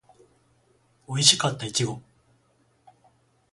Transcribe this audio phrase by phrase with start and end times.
[1.05, 2.01] おいしかったいちご